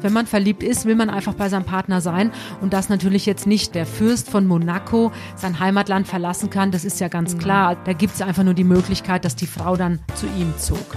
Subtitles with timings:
[0.00, 3.46] wenn man verliebt ist, will man einfach bei seinem Partner sein und dass natürlich jetzt
[3.46, 7.38] nicht der Fürst von Monaco sein Heimatland verlassen kann, das ist ja ganz mhm.
[7.38, 7.76] klar.
[7.84, 10.96] Da gibt es einfach nur die Möglichkeit, dass die Frau dann zu ihm zog.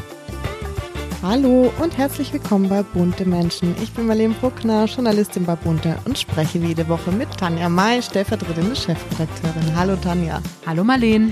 [1.24, 3.76] Hallo und herzlich willkommen bei Bunte Menschen.
[3.84, 8.02] Ich bin Marlene Bruckner, Journalistin bei Bunte und spreche wie jede Woche mit Tanja May,
[8.02, 9.76] stellvertretende Chefredakteurin.
[9.76, 10.42] Hallo Tanja.
[10.66, 11.32] Hallo Marlene.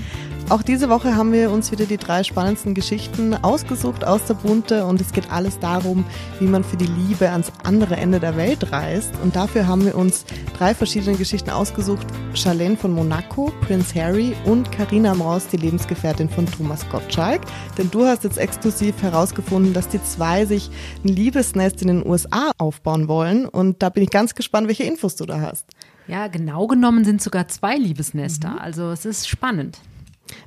[0.50, 4.84] Auch diese Woche haben wir uns wieder die drei spannendsten Geschichten ausgesucht aus der Bunte
[4.84, 6.04] und es geht alles darum,
[6.40, 9.12] wie man für die Liebe ans andere Ende der Welt reist.
[9.22, 10.24] Und dafür haben wir uns
[10.58, 12.04] drei verschiedene Geschichten ausgesucht.
[12.34, 17.42] Charlene von Monaco, Prince Harry und Karina Maus, die Lebensgefährtin von Thomas Gottschalk.
[17.78, 20.68] Denn du hast jetzt exklusiv herausgefunden, dass die zwei sich
[21.04, 23.46] ein Liebesnest in den USA aufbauen wollen.
[23.46, 25.66] Und da bin ich ganz gespannt, welche Infos du da hast.
[26.08, 28.50] Ja, genau genommen sind sogar zwei Liebesnester.
[28.50, 28.58] Mhm.
[28.58, 29.78] Also es ist spannend.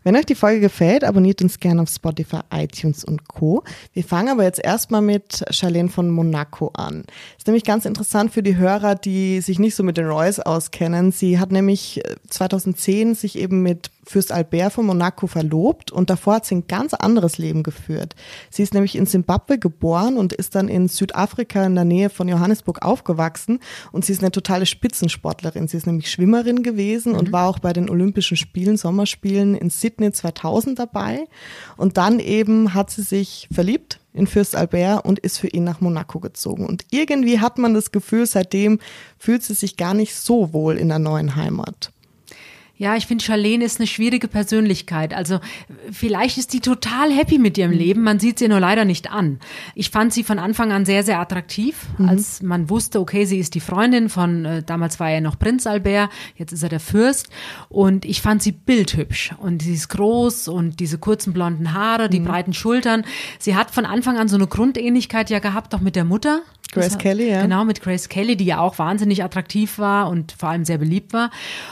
[0.04, 3.64] Wenn euch die Folge gefällt, abonniert uns gerne auf Spotify, iTunes und Co.
[3.94, 7.04] Wir fangen aber jetzt erstmal mit Charlene von Monaco an.
[7.38, 11.12] Ist nämlich ganz interessant für die Hörer, die sich nicht so mit den Royals auskennen.
[11.12, 16.36] Sie hat nämlich 2010 äh, sich eben mit Fürst Albert von Monaco verlobt und davor
[16.36, 18.16] hat sie ein ganz anderes Leben geführt.
[18.50, 22.28] Sie ist nämlich in Simbabwe geboren und ist dann in Südafrika in der Nähe von
[22.28, 23.60] Johannesburg aufgewachsen
[23.92, 25.68] und sie ist eine totale Spitzensportlerin.
[25.68, 27.20] Sie ist nämlich Schwimmerin gewesen mhm.
[27.20, 31.26] und war auch bei den Olympischen Spielen, Sommerspielen in Sydney 2000 dabei
[31.78, 35.82] und dann eben hat sie sich verliebt in Fürst Albert und ist für ihn nach
[35.82, 36.66] Monaco gezogen.
[36.66, 38.80] Und irgendwie hat man das Gefühl, seitdem
[39.18, 41.92] fühlt sie sich gar nicht so wohl in der neuen Heimat.
[42.84, 45.14] Ja, ich finde, Charlene ist eine schwierige Persönlichkeit.
[45.14, 45.40] Also
[45.90, 47.78] vielleicht ist die total happy mit ihrem mhm.
[47.78, 48.04] Leben.
[48.04, 49.40] Man sieht sie nur leider nicht an.
[49.74, 52.10] Ich fand sie von Anfang an sehr, sehr attraktiv, mhm.
[52.10, 55.66] als man wusste, okay, sie ist die Freundin von, äh, damals war er noch Prinz
[55.66, 57.30] Albert, jetzt ist er der Fürst.
[57.70, 59.32] Und ich fand sie bildhübsch.
[59.38, 62.26] Und sie ist groß und diese kurzen blonden Haare, die mhm.
[62.26, 63.06] breiten Schultern.
[63.40, 66.42] Sie hat von Anfang an so eine Grundähnlichkeit ja gehabt, auch mit der Mutter.
[66.74, 67.42] Grace Kelly, ja.
[67.42, 71.14] Genau, mit Grace Kelly, die ja auch wahnsinnig attraktiv war und vor allem sehr beliebt
[71.14, 71.32] war.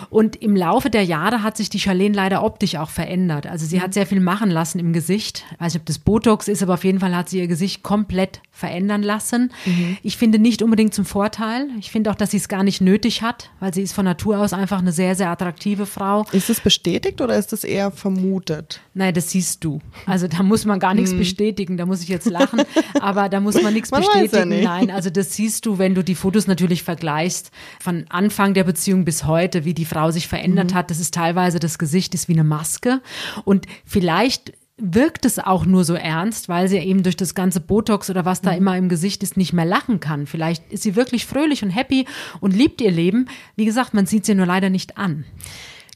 [0.10, 3.48] Und im Laufe der Jahre hat sich die Charlene leider optisch auch verändert.
[3.48, 3.82] Also sie mhm.
[3.82, 5.44] hat sehr viel machen lassen im Gesicht.
[5.54, 7.84] Ich weiß nicht, ob das Botox ist, aber auf jeden Fall hat sie ihr Gesicht
[7.84, 9.52] komplett verändern lassen.
[9.66, 9.98] Mhm.
[10.04, 11.68] Ich finde nicht unbedingt zum Vorteil.
[11.80, 14.40] Ich finde auch, dass sie es gar nicht nötig hat, weil sie ist von Natur
[14.40, 16.26] aus einfach eine sehr, sehr attraktive Frau.
[16.32, 18.82] Ist es bestätigt oder ist es eher vermutet?
[18.94, 19.80] Nein, das siehst du.
[20.06, 21.20] Also da muss man gar nichts mhm.
[21.20, 21.78] bestätigen.
[21.78, 22.62] Da muss ich jetzt lachen,
[23.02, 24.52] aber da muss man nichts man bestätigen.
[24.52, 28.64] Ja Nein, also das siehst du, wenn du die Fotos natürlich vergleichst, von Anfang der
[28.64, 30.76] Beziehung bis heute, wie die Frau sich verändert mhm.
[30.76, 30.92] hat.
[30.92, 33.02] Das ist teilweise, das Gesicht ist wie eine Maske.
[33.46, 38.10] Und vielleicht wirkt es auch nur so ernst, weil sie eben durch das ganze Botox
[38.10, 38.58] oder was da mhm.
[38.58, 40.26] immer im Gesicht ist, nicht mehr lachen kann.
[40.26, 42.06] Vielleicht ist sie wirklich fröhlich und happy
[42.40, 43.28] und liebt ihr Leben.
[43.56, 45.26] Wie gesagt, man sieht sie nur leider nicht an.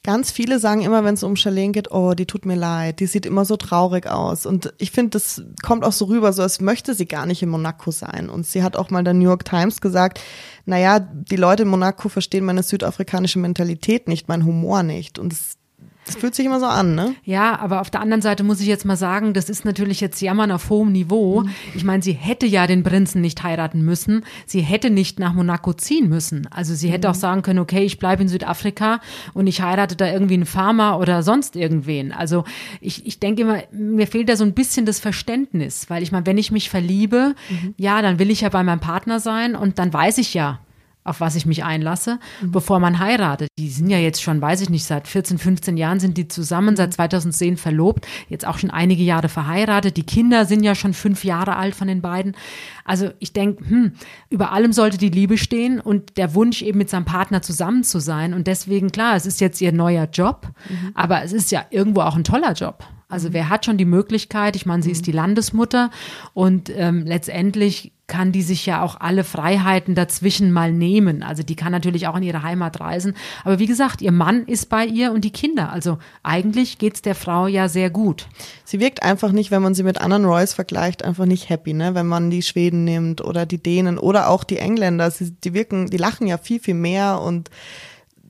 [0.05, 3.07] Ganz viele sagen immer, wenn es um Charlene geht, oh, die tut mir leid, die
[3.07, 4.45] sieht immer so traurig aus.
[4.45, 7.49] Und ich finde, das kommt auch so rüber, so als möchte sie gar nicht in
[7.49, 8.29] Monaco sein.
[8.29, 10.21] Und sie hat auch mal der New York Times gesagt,
[10.67, 15.17] naja, die Leute in Monaco verstehen meine südafrikanische Mentalität nicht, mein Humor nicht.
[15.17, 15.57] Und das
[16.05, 17.15] das fühlt sich immer so an, ne?
[17.23, 20.21] Ja, aber auf der anderen Seite muss ich jetzt mal sagen, das ist natürlich jetzt
[20.21, 21.43] Jammern auf hohem Niveau.
[21.73, 24.23] Ich meine, sie hätte ja den Prinzen nicht heiraten müssen.
[24.45, 26.47] Sie hätte nicht nach Monaco ziehen müssen.
[26.51, 27.11] Also sie hätte mhm.
[27.11, 29.01] auch sagen können, okay, ich bleibe in Südafrika
[29.33, 32.11] und ich heirate da irgendwie einen Farmer oder sonst irgendwen.
[32.11, 32.43] Also
[32.81, 36.27] ich, ich denke immer, mir fehlt da so ein bisschen das Verständnis, weil ich meine,
[36.27, 37.73] wenn ich mich verliebe, mhm.
[37.77, 40.59] ja, dann will ich ja bei meinem Partner sein und dann weiß ich ja,
[41.05, 42.51] auf was ich mich einlasse, mhm.
[42.51, 43.47] bevor man heiratet.
[43.57, 46.75] Die sind ja jetzt schon, weiß ich nicht, seit 14, 15 Jahren sind die zusammen,
[46.75, 47.57] seit 2010 mhm.
[47.57, 49.97] verlobt, jetzt auch schon einige Jahre verheiratet.
[49.97, 52.35] Die Kinder sind ja schon fünf Jahre alt von den beiden.
[52.83, 53.93] Also ich denke, hm,
[54.29, 57.99] über allem sollte die Liebe stehen und der Wunsch eben mit seinem Partner zusammen zu
[57.99, 58.33] sein.
[58.33, 60.91] Und deswegen, klar, es ist jetzt ihr neuer Job, mhm.
[60.95, 62.83] aber es ist ja irgendwo auch ein toller Job.
[63.07, 63.33] Also mhm.
[63.33, 64.55] wer hat schon die Möglichkeit?
[64.55, 65.05] Ich meine, sie ist mhm.
[65.05, 65.91] die Landesmutter
[66.33, 71.23] und ähm, letztendlich kann die sich ja auch alle Freiheiten dazwischen mal nehmen.
[71.23, 73.15] Also die kann natürlich auch in ihre Heimat reisen.
[73.43, 75.71] Aber wie gesagt, ihr Mann ist bei ihr und die Kinder.
[75.71, 78.27] Also eigentlich geht's der Frau ja sehr gut.
[78.63, 81.95] Sie wirkt einfach nicht, wenn man sie mit anderen Royals vergleicht, einfach nicht happy, ne?
[81.95, 85.09] Wenn man die Schweden nimmt oder die Dänen oder auch die Engländer.
[85.09, 87.49] Sie, die wirken, die lachen ja viel, viel mehr und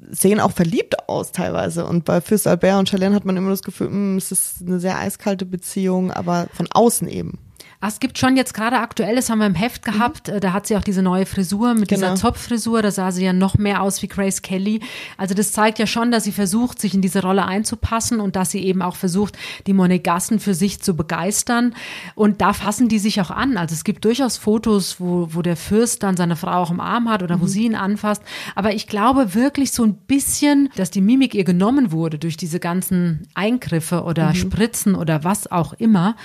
[0.09, 1.85] sehen auch verliebt aus teilweise.
[1.85, 4.61] Und bei Fürst Albert und Charlene hat man immer das Gefühl, mh, hm, es ist
[4.61, 7.39] eine sehr eiskalte Beziehung, aber von außen eben.
[7.85, 10.39] Ach, es gibt schon jetzt gerade aktuell, das haben wir im Heft gehabt, mhm.
[10.39, 12.13] da hat sie auch diese neue Frisur mit genau.
[12.13, 14.79] dieser Zopffrisur, da sah sie ja noch mehr aus wie Grace Kelly.
[15.17, 18.49] Also das zeigt ja schon, dass sie versucht, sich in diese Rolle einzupassen und dass
[18.49, 19.37] sie eben auch versucht,
[19.67, 21.75] die Monegassen für sich zu begeistern.
[22.15, 23.55] Und da fassen die sich auch an.
[23.55, 27.07] Also es gibt durchaus Fotos, wo, wo der Fürst dann seine Frau auch im Arm
[27.07, 27.41] hat oder mhm.
[27.41, 28.23] wo sie ihn anfasst.
[28.55, 32.59] Aber ich glaube wirklich so ein bisschen, dass die Mimik ihr genommen wurde durch diese
[32.59, 34.35] ganzen Eingriffe oder mhm.
[34.35, 36.15] Spritzen oder was auch immer,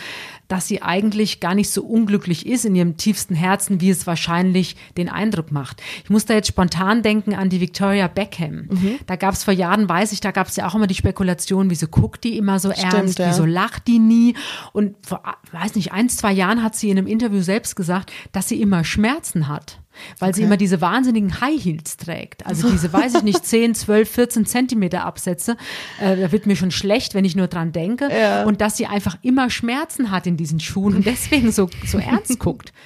[0.51, 4.75] dass sie eigentlich gar nicht so unglücklich ist in ihrem tiefsten Herzen, wie es wahrscheinlich
[4.97, 5.81] den Eindruck macht.
[6.03, 8.67] Ich muss da jetzt spontan denken an die Victoria Beckham.
[8.69, 8.99] Mhm.
[9.07, 11.71] Da gab es vor Jahren, weiß ich, da gab es ja auch immer die Spekulation,
[11.71, 13.29] wieso guckt die immer so Stimmt, ernst, ja.
[13.29, 14.35] wieso lacht die nie?
[14.73, 18.49] Und vor, weiß nicht, ein, zwei Jahren hat sie in einem Interview selbst gesagt, dass
[18.49, 19.79] sie immer Schmerzen hat
[20.19, 20.37] weil okay.
[20.37, 22.47] sie immer diese wahnsinnigen High Heels trägt.
[22.47, 25.57] Also diese, weiß ich nicht, 10, 12, 14 Zentimeter Absätze.
[26.01, 28.09] Äh, da wird mir schon schlecht, wenn ich nur dran denke.
[28.11, 28.45] Ja.
[28.45, 32.39] Und dass sie einfach immer Schmerzen hat in diesen Schuhen und deswegen so, so ernst
[32.39, 32.73] guckt.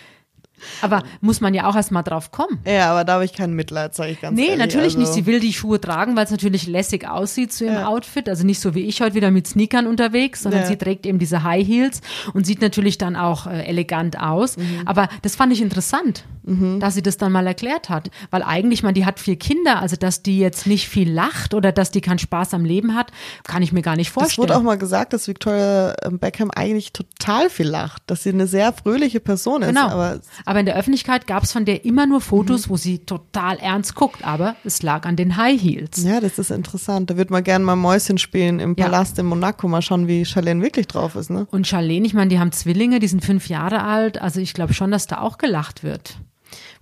[0.83, 2.61] Aber muss man ja auch erst mal drauf kommen.
[2.67, 4.59] Ja, aber da habe ich kein Mitleid, sage ich ganz nee, ehrlich.
[4.59, 4.99] Nee, natürlich also.
[4.99, 5.13] nicht.
[5.13, 7.87] Sie will die Schuhe tragen, weil es natürlich lässig aussieht zu ihrem ja.
[7.87, 8.29] Outfit.
[8.29, 10.67] Also nicht so wie ich heute wieder mit Sneakern unterwegs, sondern ja.
[10.67, 12.01] sie trägt eben diese High Heels
[12.33, 14.57] und sieht natürlich dann auch äh, elegant aus.
[14.57, 14.83] Mhm.
[14.87, 16.81] Aber das fand ich interessant, mhm.
[16.81, 18.11] dass sie das dann mal erklärt hat.
[18.31, 21.73] Weil eigentlich, man, die hat vier Kinder, also dass die jetzt nicht viel lacht oder
[21.73, 23.11] dass die keinen Spaß am Leben hat,
[23.45, 24.33] kann ich mir gar nicht vorstellen.
[24.33, 28.31] Es wurde auch mal gesagt, dass Victoria ähm, Beckham eigentlich total viel lacht, dass sie
[28.31, 29.69] eine sehr fröhliche Person ist.
[29.69, 29.89] Genau.
[29.89, 32.71] Aber, aber in der Öffentlichkeit gab es von der immer nur Fotos, mhm.
[32.71, 36.03] wo sie total ernst guckt, aber es lag an den High Heels.
[36.05, 37.11] Ja, das ist interessant.
[37.11, 39.23] Da wird man gerne mal Mäuschen spielen im Palast ja.
[39.23, 41.31] in Monaco, mal schauen, wie Charlene wirklich drauf ist.
[41.31, 41.47] Ne?
[41.51, 44.75] Und Charlene, ich meine, die haben Zwillinge, die sind fünf Jahre alt, also ich glaube
[44.75, 46.17] schon, dass da auch gelacht wird.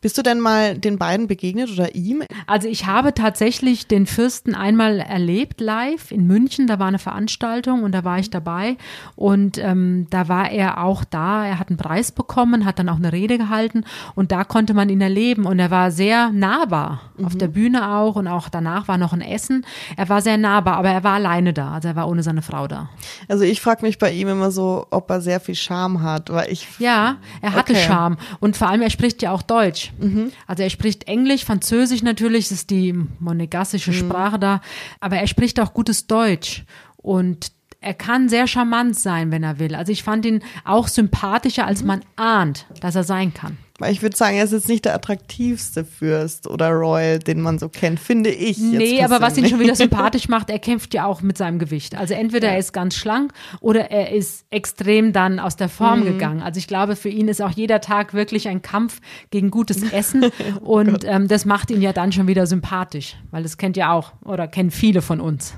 [0.03, 2.25] Bist du denn mal den beiden begegnet oder ihm?
[2.49, 6.67] Also ich habe tatsächlich den Fürsten einmal erlebt live in München.
[6.67, 8.77] Da war eine Veranstaltung und da war ich dabei
[9.15, 11.47] und ähm, da war er auch da.
[11.47, 13.85] Er hat einen Preis bekommen, hat dann auch eine Rede gehalten
[14.17, 17.25] und da konnte man ihn erleben und er war sehr nahbar mhm.
[17.25, 19.65] auf der Bühne auch und auch danach war noch ein Essen.
[19.97, 22.67] Er war sehr nahbar, aber er war alleine da, also er war ohne seine Frau
[22.67, 22.89] da.
[23.29, 26.51] Also ich frage mich bei ihm immer so, ob er sehr viel Charme hat, weil
[26.51, 27.85] ich ja, er hatte okay.
[27.87, 29.92] Charme und vor allem er spricht ja auch Deutsch.
[29.99, 30.33] Mhm.
[30.47, 33.97] Also er spricht Englisch, Französisch natürlich, das ist die monegassische mhm.
[33.97, 34.61] Sprache da,
[35.01, 36.65] aber er spricht auch gutes Deutsch
[36.97, 39.75] und er kann sehr charmant sein, wenn er will.
[39.75, 41.89] Also ich fand ihn auch sympathischer, als mhm.
[41.89, 43.59] man ahnt, dass er sein kann.
[43.91, 47.69] Ich würde sagen, er ist jetzt nicht der attraktivste Fürst oder Royal, den man so
[47.69, 48.59] kennt, finde ich.
[48.59, 51.97] Nee, aber was ihn schon wieder sympathisch macht, er kämpft ja auch mit seinem Gewicht.
[51.97, 52.55] Also entweder ja.
[52.55, 56.05] er ist ganz schlank oder er ist extrem dann aus der Form mhm.
[56.05, 56.43] gegangen.
[56.43, 59.01] Also ich glaube, für ihn ist auch jeder Tag wirklich ein Kampf
[59.31, 60.27] gegen gutes Essen
[60.65, 63.93] oh und ähm, das macht ihn ja dann schon wieder sympathisch, weil das kennt ja
[63.93, 65.55] auch oder kennen viele von uns.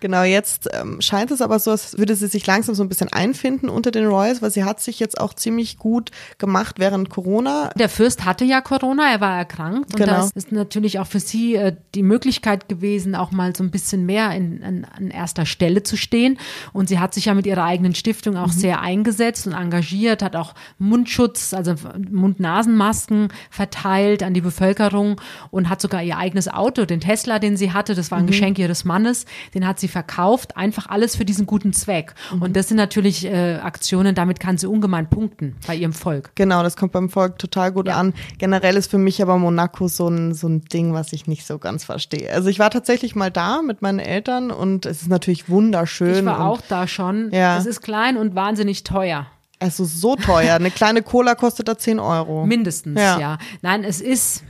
[0.00, 3.12] Genau, jetzt ähm, scheint es aber so, als würde sie sich langsam so ein bisschen
[3.12, 7.70] einfinden unter den Royals, weil sie hat sich jetzt auch ziemlich gut gemacht während Corona.
[7.76, 10.12] Der Fürst hatte ja Corona, er war erkrankt und genau.
[10.12, 14.06] das ist natürlich auch für sie äh, die Möglichkeit gewesen, auch mal so ein bisschen
[14.06, 16.38] mehr in, in, an erster Stelle zu stehen.
[16.72, 18.52] Und sie hat sich ja mit ihrer eigenen Stiftung auch mhm.
[18.52, 21.74] sehr eingesetzt und engagiert, hat auch Mundschutz, also
[22.10, 25.20] Mund-Nasen-Masken verteilt an die Bevölkerung
[25.50, 28.28] und hat sogar ihr eigenes Auto, den Tesla, den sie hatte, das war ein mhm.
[28.28, 32.14] Geschenk ihres Mannes, den hat sie verkauft, einfach alles für diesen guten Zweck.
[32.32, 32.42] Mhm.
[32.42, 36.32] Und das sind natürlich äh, Aktionen, damit kann sie ungemein punkten bei ihrem Volk.
[36.34, 37.96] Genau, das kommt beim Volk total gut ja.
[37.96, 38.14] an.
[38.38, 41.58] Generell ist für mich aber Monaco so ein, so ein Ding, was ich nicht so
[41.58, 42.32] ganz verstehe.
[42.32, 46.14] Also ich war tatsächlich mal da mit meinen Eltern und es ist natürlich wunderschön.
[46.14, 47.30] Ich war auch da schon.
[47.32, 47.56] Ja.
[47.56, 49.26] Es ist klein und wahnsinnig teuer.
[49.60, 50.56] Also so teuer.
[50.56, 52.44] Eine kleine Cola kostet da 10 Euro.
[52.44, 53.18] Mindestens, ja.
[53.18, 53.38] ja.
[53.62, 54.42] Nein, es ist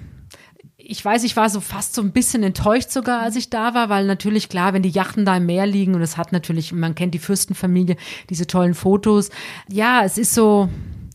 [0.86, 3.88] ich weiß, ich war so fast so ein bisschen enttäuscht sogar, als ich da war,
[3.88, 6.94] weil natürlich klar, wenn die Yachten da im Meer liegen und es hat natürlich, man
[6.94, 7.96] kennt die Fürstenfamilie,
[8.30, 9.30] diese tollen Fotos.
[9.68, 10.68] Ja, es ist so,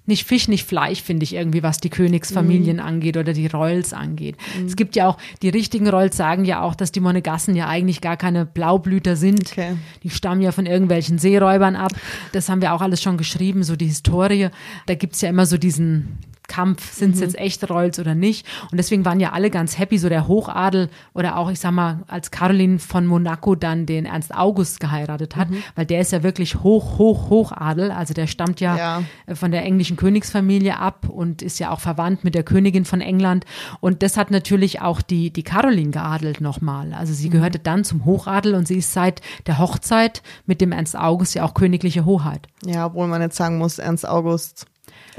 [0.09, 2.81] nicht Fisch, nicht Fleisch, finde ich irgendwie, was die Königsfamilien mm.
[2.81, 4.37] angeht oder die Royals angeht.
[4.59, 4.65] Mm.
[4.65, 8.01] Es gibt ja auch, die richtigen Royals sagen ja auch, dass die Monegassen ja eigentlich
[8.01, 9.51] gar keine Blaublüter sind.
[9.51, 9.77] Okay.
[10.03, 11.91] Die stammen ja von irgendwelchen Seeräubern ab.
[12.31, 14.49] Das haben wir auch alles schon geschrieben, so die Historie.
[14.87, 16.17] Da gibt's ja immer so diesen
[16.49, 17.23] Kampf, sind es mhm.
[17.23, 18.45] jetzt echt Rolls oder nicht.
[18.71, 21.99] Und deswegen waren ja alle ganz happy, so der Hochadel oder auch, ich sag mal,
[22.07, 25.63] als Caroline von Monaco dann den Ernst August geheiratet hat, mhm.
[25.75, 27.91] weil der ist ja wirklich hoch, hoch, Hochadel.
[27.91, 31.79] Also der stammt ja, ja, äh, von der englischen Königsfamilie ab und ist ja auch
[31.79, 33.45] verwandt mit der Königin von England.
[33.79, 36.93] Und das hat natürlich auch die, die Caroline geadelt nochmal.
[36.93, 37.33] Also sie mhm.
[37.33, 41.45] gehörte dann zum Hochadel und sie ist seit der Hochzeit mit dem Ernst August ja
[41.45, 42.47] auch königliche Hoheit.
[42.65, 44.65] Ja, obwohl man jetzt sagen muss, Ernst August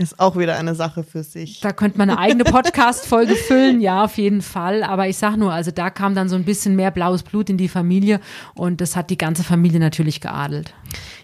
[0.00, 1.60] ist auch wieder eine Sache für sich.
[1.60, 4.82] Da könnte man eine eigene Podcast-Folge füllen, ja, auf jeden Fall.
[4.82, 7.58] Aber ich sag nur, also da kam dann so ein bisschen mehr blaues Blut in
[7.58, 8.20] die Familie
[8.54, 10.72] und das hat die ganze Familie natürlich geadelt.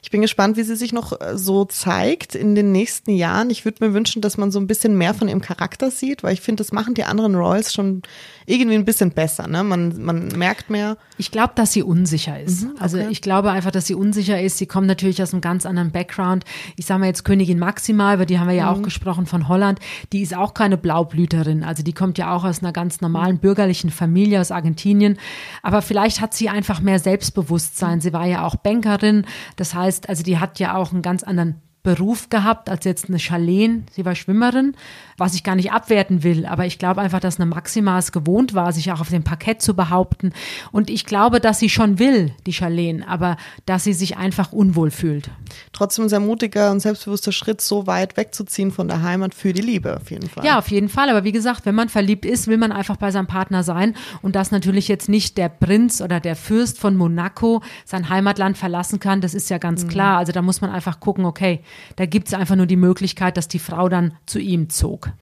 [0.07, 3.51] Ich bin gespannt, wie sie sich noch äh, so zeigt in den nächsten Jahren.
[3.51, 6.33] Ich würde mir wünschen, dass man so ein bisschen mehr von ihrem Charakter sieht, weil
[6.33, 8.03] ich finde, das machen die anderen Royals schon
[8.47, 9.49] irgendwie ein bisschen besser.
[9.49, 9.65] Ne?
[9.65, 10.97] Man, man merkt mehr.
[11.19, 12.63] Ich glaube, dass sie unsicher ist.
[12.63, 13.07] Mhm, also okay.
[13.07, 14.59] Also ich glaube einfach, dass sie unsicher ist.
[14.59, 16.45] Sie kommt natürlich aus einem ganz anderen Background.
[16.77, 18.79] Ich sage mal jetzt Königin Maxima, über die haben wir ja mhm.
[18.79, 19.81] auch gesprochen von Holland.
[20.13, 21.65] Die ist auch keine Blaublüterin.
[21.65, 25.19] Also die kommt ja auch aus einer ganz normalen bürgerlichen Familie aus Argentinien.
[25.65, 28.01] Aber vielleicht hat sie einfach mehr Selbstbewusstsein.
[28.01, 29.27] Sie war ja auch Bankerin.
[29.57, 33.21] Das heißt, also die hat ja auch einen ganz anderen Beruf gehabt als jetzt eine
[33.21, 33.85] Charlene.
[33.93, 34.75] Sie war Schwimmerin,
[35.19, 36.45] was ich gar nicht abwerten will.
[36.45, 39.63] Aber ich glaube einfach, dass eine Maxima es gewohnt war, sich auch auf dem Parkett
[39.63, 40.33] zu behaupten.
[40.73, 44.91] Und ich glaube, dass sie schon will, die Charlene, aber dass sie sich einfach unwohl
[44.91, 45.31] fühlt.
[45.73, 49.63] Trotzdem ein sehr mutiger und selbstbewusster Schritt, so weit wegzuziehen von der Heimat für die
[49.63, 50.45] Liebe, auf jeden Fall.
[50.45, 51.09] Ja, auf jeden Fall.
[51.09, 53.95] Aber wie gesagt, wenn man verliebt ist, will man einfach bei seinem Partner sein.
[54.23, 58.99] Und dass natürlich jetzt nicht der Prinz oder der Fürst von Monaco sein Heimatland verlassen
[58.99, 59.89] kann, das ist ja ganz mhm.
[59.89, 60.19] klar.
[60.19, 61.61] Also da muss man einfach gucken, okay,
[61.97, 65.13] da gibt es einfach nur die Möglichkeit, dass die Frau dann zu ihm zog.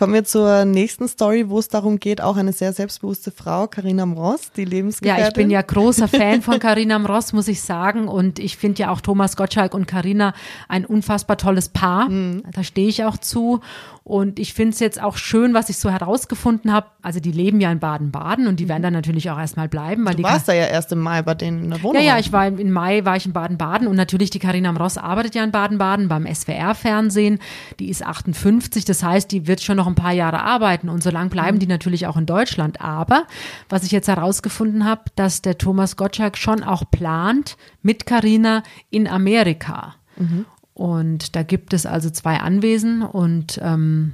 [0.00, 4.06] Kommen wir zur nächsten Story, wo es darum geht, auch eine sehr selbstbewusste Frau, Karina
[4.06, 5.22] Mross, die Lebensgefährtin.
[5.22, 8.08] Ja, ich bin ja großer Fan von Karina Mross, muss ich sagen.
[8.08, 10.32] Und ich finde ja auch Thomas Gottschalk und Karina
[10.68, 12.08] ein unfassbar tolles Paar.
[12.08, 12.44] Mhm.
[12.50, 13.60] Da stehe ich auch zu.
[14.02, 16.86] Und ich finde es jetzt auch schön, was ich so herausgefunden habe.
[17.02, 20.06] Also die leben ja in Baden-Baden und die werden dann natürlich auch erstmal bleiben.
[20.06, 22.02] Weil du warst da ja erst im Mai bei denen in der Wohnung.
[22.02, 24.96] Ja, ja, ich war im Mai war ich in Baden-Baden und natürlich die Karina Mross
[24.96, 27.38] arbeitet ja in Baden-Baden beim SWR-Fernsehen.
[27.78, 31.10] Die ist 58, das heißt, die wird schon noch ein paar Jahre arbeiten und so
[31.10, 32.80] lange bleiben die natürlich auch in Deutschland.
[32.80, 33.24] Aber
[33.68, 39.06] was ich jetzt herausgefunden habe, dass der Thomas Gottschalk schon auch plant mit Karina in
[39.06, 39.94] Amerika.
[40.16, 40.46] Mhm.
[40.74, 44.12] Und da gibt es also zwei Anwesen und ähm,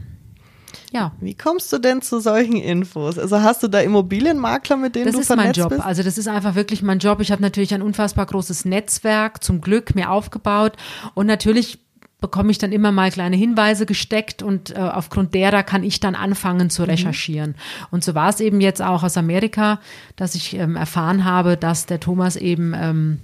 [0.93, 1.13] ja.
[1.21, 3.19] Wie kommst du denn zu solchen Infos?
[3.19, 5.59] Also hast du da Immobilienmakler, mit denen das du vernetzt bist?
[5.59, 5.87] Das ist mein Job.
[5.87, 7.21] Also das ist einfach wirklich mein Job.
[7.21, 10.73] Ich habe natürlich ein unfassbar großes Netzwerk zum Glück mir aufgebaut
[11.15, 11.86] und natürlich
[12.21, 16.15] bekomme ich dann immer mal kleine Hinweise gesteckt und äh, aufgrund derer kann ich dann
[16.15, 16.91] anfangen zu mhm.
[16.91, 17.51] recherchieren.
[17.51, 17.87] Mhm.
[17.91, 19.81] Und so war es eben jetzt auch aus Amerika,
[20.17, 23.19] dass ich ähm, erfahren habe, dass der Thomas eben ähm,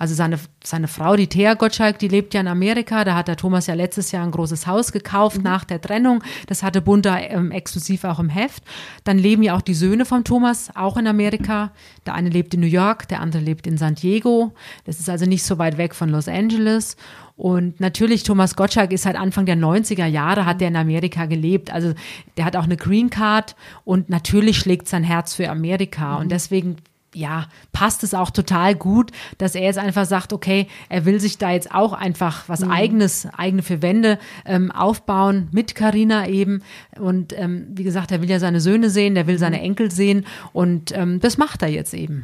[0.00, 3.04] also seine, seine Frau, die Thea Gottschalk, die lebt ja in Amerika.
[3.04, 5.42] Da hat der Thomas ja letztes Jahr ein großes Haus gekauft mhm.
[5.42, 6.24] nach der Trennung.
[6.46, 8.62] Das hatte Bunta ähm, exklusiv auch im Heft.
[9.04, 11.72] Dann leben ja auch die Söhne von Thomas auch in Amerika.
[12.06, 14.54] Der eine lebt in New York, der andere lebt in San Diego.
[14.86, 16.96] Das ist also nicht so weit weg von Los Angeles.
[17.40, 21.72] Und natürlich, Thomas Gottschalk ist halt Anfang der 90er Jahre, hat der in Amerika gelebt.
[21.72, 21.94] Also
[22.36, 23.56] der hat auch eine Green Card
[23.86, 26.16] und natürlich schlägt sein Herz für Amerika.
[26.16, 26.20] Mhm.
[26.20, 26.76] Und deswegen
[27.14, 31.38] ja, passt es auch total gut, dass er jetzt einfach sagt, okay, er will sich
[31.38, 32.72] da jetzt auch einfach was mhm.
[32.72, 36.62] eigenes, eigene für Wände ähm, aufbauen mit Karina eben.
[36.98, 39.64] Und ähm, wie gesagt, er will ja seine Söhne sehen, der will seine mhm.
[39.64, 42.22] Enkel sehen und ähm, das macht er jetzt eben.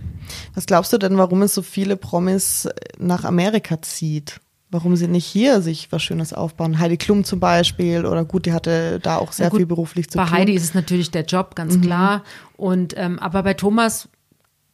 [0.54, 2.68] Was glaubst du denn, warum es so viele Promis
[2.98, 4.40] nach Amerika zieht?
[4.70, 6.78] Warum sie nicht hier sich was Schönes aufbauen?
[6.78, 10.18] Heidi Klum zum Beispiel oder gut, die hatte da auch sehr gut, viel beruflich zu
[10.18, 10.32] bei tun.
[10.32, 11.82] Bei Heidi ist es natürlich der Job, ganz mhm.
[11.82, 12.24] klar.
[12.56, 14.08] Und ähm, aber bei Thomas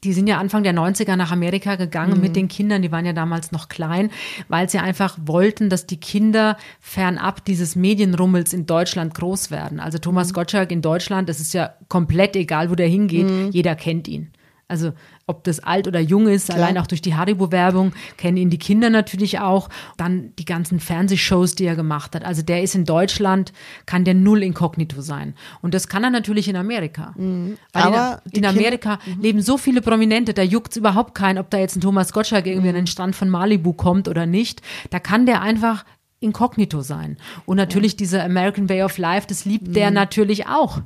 [0.04, 2.20] die sind ja Anfang der 90er nach Amerika gegangen mhm.
[2.20, 4.10] mit den Kindern, die waren ja damals noch klein,
[4.48, 9.78] weil sie einfach wollten, dass die Kinder fernab dieses Medienrummels in Deutschland groß werden.
[9.78, 10.32] Also Thomas mhm.
[10.34, 13.50] Gottschalk in Deutschland, das ist ja komplett egal, wo der hingeht, mhm.
[13.52, 14.32] jeder kennt ihn.
[14.66, 14.92] Also
[15.26, 16.58] ob das alt oder jung ist, Klar.
[16.58, 19.68] allein auch durch die Haribo-Werbung, kennen ihn die Kinder natürlich auch.
[19.96, 22.24] Dann die ganzen Fernsehshows, die er gemacht hat.
[22.24, 23.52] Also der ist in Deutschland,
[23.86, 25.34] kann der null inkognito sein.
[25.60, 27.14] Und das kann er natürlich in Amerika.
[27.16, 27.56] Mhm.
[27.72, 29.22] Weil Aber in, in Amerika kind mhm.
[29.22, 32.46] leben so viele Prominente, da juckt es überhaupt keinen, ob da jetzt ein Thomas Gottschalk
[32.46, 32.76] irgendwie mhm.
[32.76, 34.60] an den Strand von Malibu kommt oder nicht.
[34.90, 35.84] Da kann der einfach
[36.22, 37.16] inkognito sein.
[37.46, 37.98] Und natürlich ja.
[37.98, 39.72] diese American Way of Life, das liebt mhm.
[39.72, 40.80] der natürlich auch.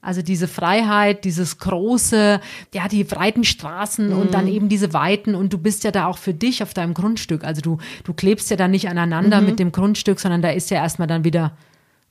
[0.00, 2.40] Also diese Freiheit, dieses große,
[2.72, 4.18] ja, die breiten Straßen mhm.
[4.18, 4.52] und dann mhm.
[4.52, 7.42] eben diese Weiten und du bist ja da auch für dich auf deinem Grundstück.
[7.44, 9.46] Also du, du klebst ja da nicht aneinander mhm.
[9.46, 11.52] mit dem Grundstück, sondern da ist ja erstmal dann wieder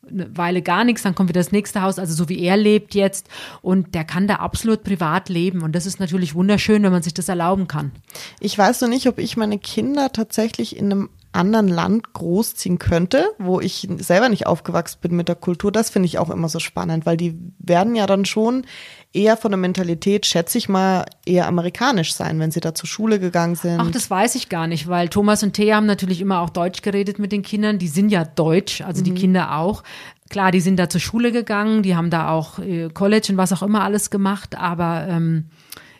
[0.09, 2.95] eine Weile gar nichts, dann kommt wieder das nächste Haus, also so wie er lebt
[2.95, 3.27] jetzt
[3.61, 7.13] und der kann da absolut privat leben und das ist natürlich wunderschön, wenn man sich
[7.13, 7.91] das erlauben kann.
[8.39, 13.25] Ich weiß noch nicht, ob ich meine Kinder tatsächlich in einem anderen Land großziehen könnte,
[13.37, 16.59] wo ich selber nicht aufgewachsen bin mit der Kultur, das finde ich auch immer so
[16.59, 18.65] spannend, weil die werden ja dann schon
[19.13, 23.19] eher von der Mentalität, schätze ich mal, eher amerikanisch sein, wenn sie da zur Schule
[23.19, 23.79] gegangen sind.
[23.79, 26.81] Ach, das weiß ich gar nicht, weil Thomas und Thea haben natürlich immer auch Deutsch
[26.81, 27.79] geredet mit den Kindern.
[27.79, 29.05] Die sind ja deutsch, also mhm.
[29.05, 29.83] die Kinder auch.
[30.29, 33.53] Klar, die sind da zur Schule gegangen, die haben da auch äh, College und was
[33.53, 35.45] auch immer alles gemacht, aber ähm,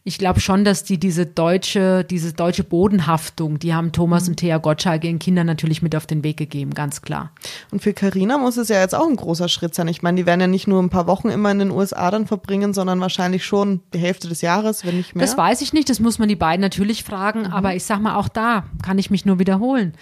[0.07, 4.29] ich glaube schon, dass die diese deutsche, diese deutsche Bodenhaftung, die haben Thomas mhm.
[4.29, 7.31] und Thea Gottschalk ihren Kindern natürlich mit auf den Weg gegeben, ganz klar.
[7.71, 9.89] Und für Karina muss es ja jetzt auch ein großer Schritt sein.
[9.89, 12.25] Ich meine, die werden ja nicht nur ein paar Wochen immer in den USA dann
[12.25, 15.25] verbringen, sondern wahrscheinlich schon die Hälfte des Jahres, wenn nicht mehr.
[15.25, 17.47] Das weiß ich nicht, das muss man die beiden natürlich fragen, mhm.
[17.47, 19.93] aber ich sag mal, auch da kann ich mich nur wiederholen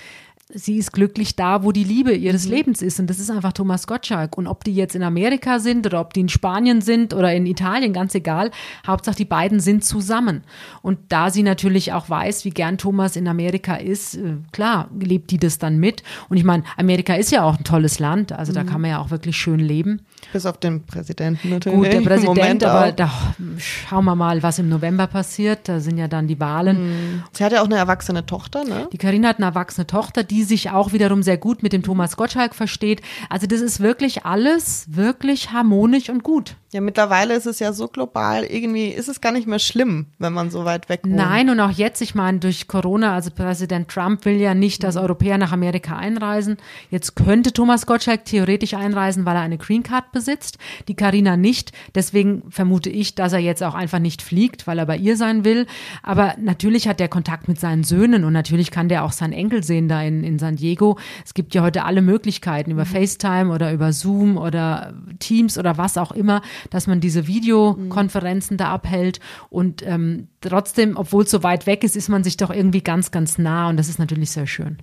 [0.54, 2.52] sie ist glücklich da, wo die Liebe ihres mhm.
[2.52, 3.00] Lebens ist.
[3.00, 4.38] Und das ist einfach Thomas Gottschalk.
[4.38, 7.48] Und ob die jetzt in Amerika sind oder ob die in Spanien sind oder in
[7.48, 8.52] Italien, ganz egal.
[8.86, 10.44] Hauptsache, die beiden sind zusammen.
[10.84, 15.32] Und da sie natürlich auch weiß, wie gern Thomas in Amerika ist, äh, klar, lebt
[15.32, 16.04] die das dann mit.
[16.30, 18.32] Und ich meine, Amerika ist ja auch ein tolles Land.
[18.32, 18.68] Also da mhm.
[18.68, 20.02] kann man ja auch wirklich schön leben.
[20.32, 21.78] Bis auf den Präsidenten natürlich.
[21.78, 23.12] Gut, der Präsident, aber da
[23.58, 25.68] schauen wir mal, was im November passiert.
[25.68, 26.88] Da sind ja dann die Wahlen.
[26.88, 27.24] Mhm.
[27.32, 28.88] Sie hat ja auch eine erwachsene Tochter, ne?
[28.92, 32.18] Die Karina hat eine erwachsene Tochter, die sich auch wiederum sehr gut mit dem Thomas
[32.18, 33.02] Gottschalk versteht.
[33.30, 36.58] Also das ist wirklich alles wirklich harmonisch und gut.
[36.76, 40.34] Ja, mittlerweile ist es ja so global, irgendwie ist es gar nicht mehr schlimm, wenn
[40.34, 41.16] man so weit weg wohnt.
[41.16, 44.98] Nein, und auch jetzt, ich meine, durch Corona, also Präsident Trump will ja nicht, dass
[44.98, 46.58] Europäer nach Amerika einreisen.
[46.92, 50.58] Jetzt könnte Thomas Gottschalk theoretisch einreisen, weil er eine Green Card besitzt,
[50.90, 51.72] die Karina nicht.
[51.96, 55.46] Deswegen vermute ich, dass er jetzt auch einfach nicht fliegt, weil er bei ihr sein
[55.46, 55.68] will.
[56.04, 59.64] Aber natürlich hat er Kontakt mit seinen Söhnen und natürlich kann der auch seinen Enkel
[59.64, 60.98] sehen da in, in San Diego.
[61.24, 62.90] Es gibt ja heute alle Möglichkeiten über mhm.
[62.90, 68.58] FaceTime oder über Zoom oder Teams oder was auch immer dass man diese Videokonferenzen mhm.
[68.60, 69.20] da abhält
[69.50, 73.12] und ähm, trotzdem, obwohl es so weit weg ist, ist man sich doch irgendwie ganz,
[73.12, 74.78] ganz nah und das ist natürlich sehr schön.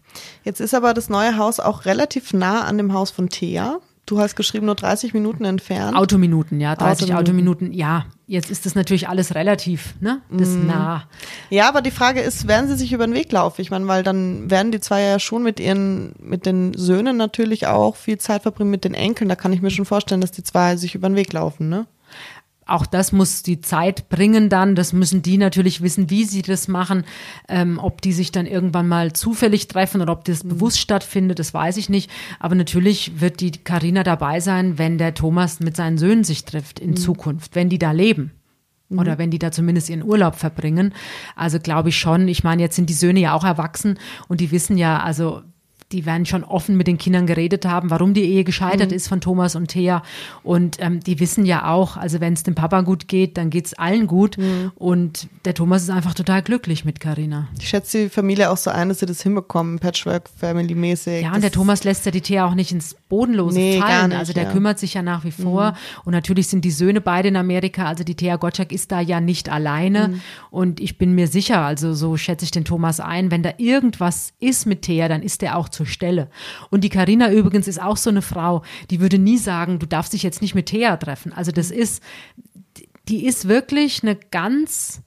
[0.44, 3.78] Jetzt ist aber das neue Haus auch relativ nah an dem Haus von Thea.
[4.04, 5.96] Du hast geschrieben, nur 30 Minuten entfernt.
[5.96, 8.06] Autominuten, ja, 30 Autominuten, Autominuten ja.
[8.26, 10.22] Jetzt ist das natürlich alles relativ, ne?
[10.28, 10.66] Das mm.
[10.66, 11.04] nah.
[11.50, 13.60] Ja, aber die Frage ist, werden sie sich über den Weg laufen?
[13.60, 17.68] Ich meine, weil dann werden die zwei ja schon mit ihren, mit den Söhnen natürlich
[17.68, 19.28] auch viel Zeit verbringen mit den Enkeln.
[19.28, 21.86] Da kann ich mir schon vorstellen, dass die zwei sich über den Weg laufen, ne?
[22.72, 24.74] Auch das muss die Zeit bringen dann.
[24.74, 27.04] Das müssen die natürlich wissen, wie sie das machen.
[27.48, 30.48] Ähm, ob die sich dann irgendwann mal zufällig treffen oder ob das mhm.
[30.48, 32.10] bewusst stattfindet, das weiß ich nicht.
[32.40, 36.78] Aber natürlich wird die Karina dabei sein, wenn der Thomas mit seinen Söhnen sich trifft
[36.78, 36.96] in mhm.
[36.96, 38.32] Zukunft, wenn die da leben.
[38.88, 38.98] Mhm.
[38.98, 40.94] Oder wenn die da zumindest ihren Urlaub verbringen.
[41.36, 42.26] Also glaube ich schon.
[42.26, 43.98] Ich meine, jetzt sind die Söhne ja auch erwachsen
[44.28, 45.42] und die wissen ja, also
[45.92, 48.96] die werden schon offen mit den Kindern geredet haben, warum die Ehe gescheitert mhm.
[48.96, 50.02] ist von Thomas und Thea.
[50.42, 53.66] Und ähm, die wissen ja auch, also wenn es dem Papa gut geht, dann geht
[53.66, 54.38] es allen gut.
[54.38, 54.72] Mhm.
[54.76, 57.48] Und der Thomas ist einfach total glücklich mit Karina.
[57.58, 61.22] Ich schätze die Familie auch so ein, dass sie das hinbekommen, Patchwork-Family-mäßig.
[61.22, 64.10] Ja, und der Thomas lässt ja die Thea auch nicht ins Bodenlose nee, fallen.
[64.10, 64.50] Nicht, also der ja.
[64.50, 65.70] kümmert sich ja nach wie vor.
[65.70, 65.76] Mhm.
[66.04, 67.86] Und natürlich sind die Söhne beide in Amerika.
[67.86, 70.08] Also die Thea Gottschalk ist da ja nicht alleine.
[70.08, 70.20] Mhm.
[70.50, 74.32] Und ich bin mir sicher, also so schätze ich den Thomas ein, wenn da irgendwas
[74.40, 76.28] ist mit Thea, dann ist der auch zur Stelle.
[76.70, 80.12] Und die Karina übrigens ist auch so eine Frau, die würde nie sagen, du darfst
[80.12, 81.32] dich jetzt nicht mit Thea treffen.
[81.32, 82.02] Also das ist,
[83.08, 85.02] die ist wirklich eine ganz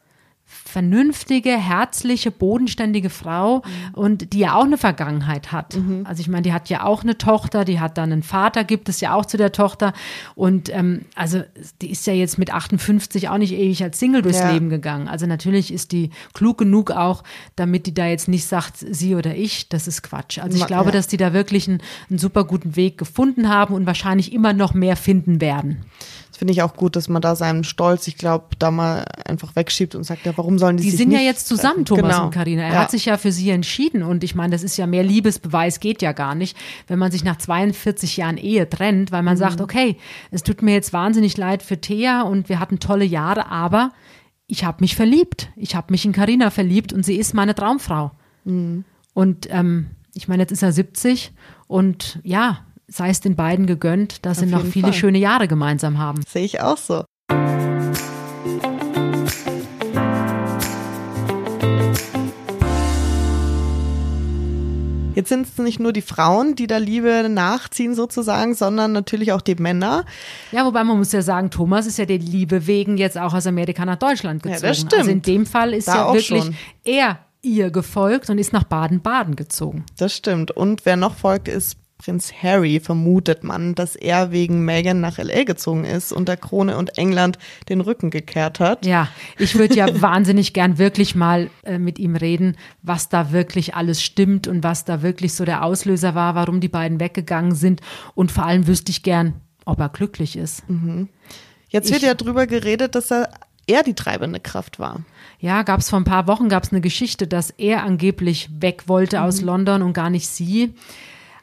[0.75, 3.93] vernünftige, herzliche, bodenständige Frau mhm.
[3.93, 5.77] und die ja auch eine Vergangenheit hat.
[5.77, 6.01] Mhm.
[6.05, 8.89] Also ich meine, die hat ja auch eine Tochter, die hat dann einen Vater, gibt
[8.89, 9.93] es ja auch zu der Tochter
[10.35, 11.43] und ähm, also
[11.81, 14.51] die ist ja jetzt mit 58 auch nicht ewig als Single durchs ja.
[14.51, 15.07] Leben gegangen.
[15.07, 17.23] Also natürlich ist die klug genug auch,
[17.55, 20.39] damit die da jetzt nicht sagt, sie oder ich, das ist Quatsch.
[20.39, 20.91] Also ich glaube, ja.
[20.91, 24.73] dass die da wirklich einen, einen super guten Weg gefunden haben und wahrscheinlich immer noch
[24.73, 25.85] mehr finden werden.
[26.35, 29.55] Das finde ich auch gut, dass man da seinen Stolz, ich glaube, da mal einfach
[29.55, 32.25] wegschiebt und sagt, ja, warum sollen die, die sich sind ja jetzt zusammen, Thomas genau.
[32.25, 32.63] und Karina.
[32.63, 32.79] Er ja.
[32.81, 36.01] hat sich ja für sie entschieden und ich meine, das ist ja mehr Liebesbeweis geht
[36.01, 39.39] ja gar nicht, wenn man sich nach 42 Jahren Ehe trennt, weil man mhm.
[39.39, 39.95] sagt, okay,
[40.29, 43.93] es tut mir jetzt wahnsinnig leid für Thea und wir hatten tolle Jahre, aber
[44.45, 45.47] ich habe mich verliebt.
[45.55, 48.11] Ich habe mich in Karina verliebt und sie ist meine Traumfrau.
[48.43, 48.83] Mhm.
[49.13, 51.31] Und ähm, ich meine, jetzt ist er 70
[51.67, 54.93] und ja, sei es den beiden gegönnt, dass Auf sie noch viele Fall.
[54.93, 56.21] schöne Jahre gemeinsam haben.
[56.27, 57.03] Sehe ich auch so.
[65.15, 69.39] Jetzt sind es nicht nur die Frauen, die da Liebe nachziehen sozusagen, sondern natürlich auch
[69.41, 70.03] die Männer.
[70.51, 73.47] Ja, wobei man muss ja sagen, Thomas ist ja der Liebe wegen jetzt auch aus
[73.47, 74.61] Amerika nach Deutschland gezogen.
[74.61, 74.93] Ja, das stimmt.
[74.93, 76.55] Also in dem Fall ist da ja wirklich schon.
[76.83, 79.85] er ihr gefolgt und ist nach Baden-Baden gezogen.
[79.97, 80.51] Das stimmt.
[80.51, 85.43] Und wer noch folgt, ist Prinz Harry vermutet man, dass er wegen Meghan nach LA
[85.43, 88.85] gezogen ist und der Krone und England den Rücken gekehrt hat.
[88.85, 93.75] Ja, ich würde ja wahnsinnig gern wirklich mal äh, mit ihm reden, was da wirklich
[93.75, 97.81] alles stimmt und was da wirklich so der Auslöser war, warum die beiden weggegangen sind.
[98.13, 100.69] Und vor allem wüsste ich gern, ob er glücklich ist.
[100.69, 101.07] Mhm.
[101.69, 103.29] Jetzt wird ich, ja drüber geredet, dass er
[103.67, 105.01] er die treibende Kraft war.
[105.39, 108.83] Ja, gab es vor ein paar Wochen gab es eine Geschichte, dass er angeblich weg
[108.87, 109.23] wollte mhm.
[109.23, 110.73] aus London und gar nicht sie.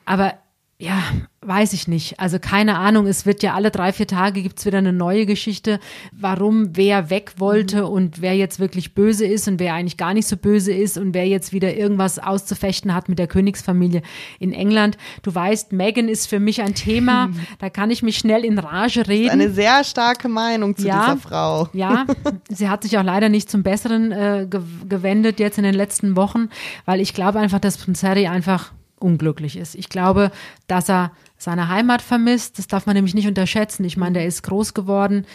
[0.04, 0.34] Aber
[0.82, 1.00] ja,
[1.42, 2.18] weiß ich nicht.
[2.18, 5.78] Also keine Ahnung, es wird ja alle drei, vier Tage gibt's wieder eine neue Geschichte,
[6.10, 7.88] warum wer weg wollte mhm.
[7.88, 11.14] und wer jetzt wirklich böse ist und wer eigentlich gar nicht so böse ist und
[11.14, 14.02] wer jetzt wieder irgendwas auszufechten hat mit der Königsfamilie
[14.40, 14.98] in England.
[15.22, 19.06] Du weißt, Megan ist für mich ein Thema, da kann ich mich schnell in Rage
[19.06, 19.30] reden.
[19.30, 21.68] eine sehr starke Meinung zu ja, dieser Frau.
[21.74, 22.06] Ja,
[22.50, 24.48] sie hat sich auch leider nicht zum Besseren äh,
[24.88, 26.48] gewendet jetzt in den letzten Wochen,
[26.86, 29.74] weil ich glaube einfach, dass Prinz Harry einfach unglücklich ist.
[29.74, 30.30] Ich glaube,
[30.66, 32.58] dass er seine Heimat vermisst.
[32.58, 33.84] Das darf man nämlich nicht unterschätzen.
[33.84, 35.26] Ich meine, der ist groß geworden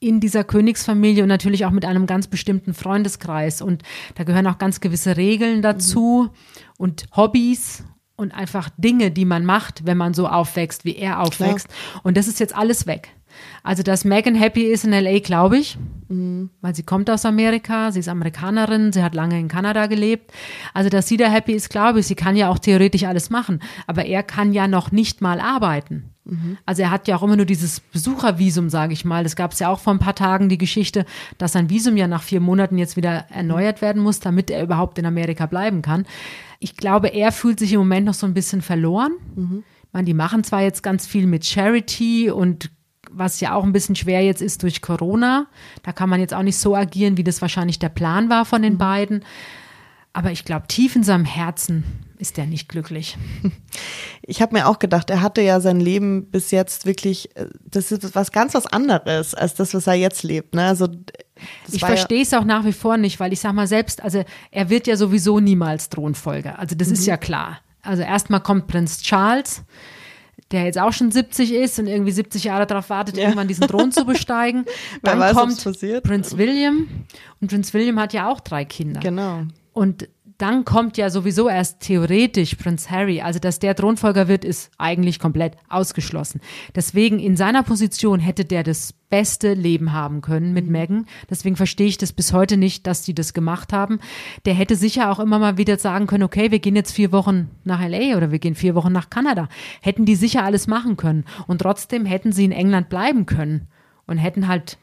[0.00, 3.60] in dieser Königsfamilie und natürlich auch mit einem ganz bestimmten Freundeskreis.
[3.60, 3.82] Und
[4.14, 6.64] da gehören auch ganz gewisse Regeln dazu mhm.
[6.78, 7.84] und Hobbys
[8.20, 11.68] und einfach Dinge, die man macht, wenn man so aufwächst, wie er aufwächst.
[11.68, 12.00] Klar.
[12.04, 13.08] Und das ist jetzt alles weg.
[13.62, 15.78] Also, dass Megan happy ist in LA, glaube ich,
[16.08, 16.50] mhm.
[16.60, 20.32] weil sie kommt aus Amerika, sie ist Amerikanerin, sie hat lange in Kanada gelebt.
[20.74, 22.06] Also, dass sie da happy ist, glaube ich.
[22.06, 26.10] Sie kann ja auch theoretisch alles machen, aber er kann ja noch nicht mal arbeiten.
[26.30, 26.56] Mhm.
[26.64, 29.24] Also er hat ja auch immer nur dieses Besuchervisum, sage ich mal.
[29.24, 31.04] Das gab es ja auch vor ein paar Tagen die Geschichte,
[31.38, 34.98] dass sein Visum ja nach vier Monaten jetzt wieder erneuert werden muss, damit er überhaupt
[34.98, 36.06] in Amerika bleiben kann.
[36.60, 39.12] Ich glaube, er fühlt sich im Moment noch so ein bisschen verloren.
[39.34, 39.64] Mhm.
[39.84, 42.70] Ich meine, die machen zwar jetzt ganz viel mit Charity und
[43.10, 45.46] was ja auch ein bisschen schwer jetzt ist durch Corona.
[45.82, 48.62] Da kann man jetzt auch nicht so agieren, wie das wahrscheinlich der Plan war von
[48.62, 48.78] den mhm.
[48.78, 49.24] beiden.
[50.12, 51.84] Aber ich glaube, tief in seinem Herzen
[52.20, 53.16] ist er nicht glücklich.
[54.22, 57.90] Ich habe mir auch gedacht, er hatte ja sein Leben bis jetzt wirklich, äh, das
[57.90, 60.54] ist was ganz was anderes als das, was er jetzt lebt.
[60.54, 60.66] Ne?
[60.66, 60.86] Also
[61.72, 64.70] ich verstehe es auch nach wie vor nicht, weil ich sag mal selbst, also er
[64.70, 66.58] wird ja sowieso niemals Thronfolger.
[66.60, 66.94] Also das mhm.
[66.94, 67.58] ist ja klar.
[67.82, 69.62] Also erstmal kommt Prinz Charles,
[70.52, 73.24] der jetzt auch schon 70 ist und irgendwie 70 Jahre darauf wartet, ja.
[73.24, 74.64] irgendwann diesen Thron zu besteigen.
[75.02, 76.88] Dann weiß, kommt Prinz William
[77.40, 79.00] und Prinz William hat ja auch drei Kinder.
[79.00, 79.44] Genau.
[79.72, 80.08] Und
[80.40, 83.20] dann kommt ja sowieso erst theoretisch Prinz Harry.
[83.20, 86.40] Also, dass der Thronfolger wird, ist eigentlich komplett ausgeschlossen.
[86.74, 90.72] Deswegen in seiner Position hätte der das beste Leben haben können mit mhm.
[90.72, 91.06] Meghan.
[91.28, 93.98] Deswegen verstehe ich das bis heute nicht, dass die das gemacht haben.
[94.46, 97.50] Der hätte sicher auch immer mal wieder sagen können, okay, wir gehen jetzt vier Wochen
[97.64, 99.48] nach LA oder wir gehen vier Wochen nach Kanada.
[99.82, 101.24] Hätten die sicher alles machen können.
[101.46, 103.68] Und trotzdem hätten sie in England bleiben können
[104.06, 104.78] und hätten halt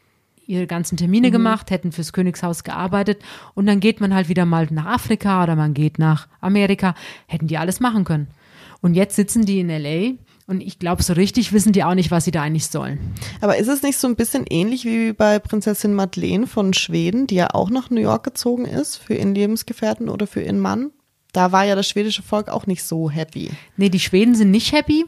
[0.48, 1.34] ihre ganzen Termine mhm.
[1.34, 3.22] gemacht, hätten fürs Königshaus gearbeitet
[3.54, 6.96] und dann geht man halt wieder mal nach Afrika oder man geht nach Amerika,
[7.28, 8.28] hätten die alles machen können.
[8.82, 12.10] Und jetzt sitzen die in LA und ich glaube, so richtig wissen die auch nicht,
[12.10, 13.00] was sie da eigentlich sollen.
[13.42, 17.36] Aber ist es nicht so ein bisschen ähnlich wie bei Prinzessin Madeleine von Schweden, die
[17.36, 20.92] ja auch nach New York gezogen ist für ihren Lebensgefährten oder für ihren Mann?
[21.34, 23.52] Da war ja das schwedische Volk auch nicht so happy.
[23.76, 25.06] Nee, die Schweden sind nicht happy.